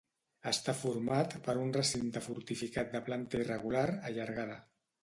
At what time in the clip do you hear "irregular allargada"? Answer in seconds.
3.45-4.61